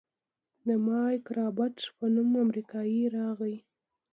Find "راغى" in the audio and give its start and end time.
3.15-3.55